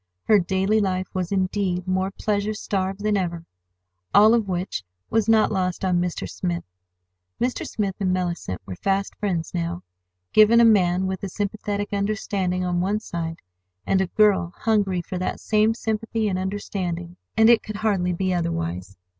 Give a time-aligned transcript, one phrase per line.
[0.23, 5.85] Her daily life was, indeed, more pleasure starved than ever—all of which was not lost
[5.85, 6.27] on Mr.
[6.27, 6.63] Smith.
[7.39, 7.67] Mr.
[7.67, 9.83] Smith and Mellicent were fast friends now.
[10.33, 13.41] Given a man with a sympathetic understanding on one side,
[13.85, 18.33] and a girl hungry for that same sympathy and understanding, and it could hardly be
[18.33, 18.97] otherwise.